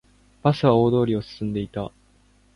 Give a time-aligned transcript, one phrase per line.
[0.41, 1.91] バスは大通りを進んでいた